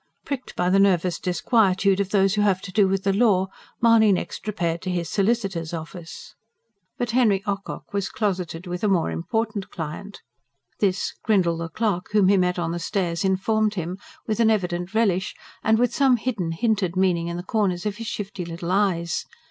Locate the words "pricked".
0.25-0.55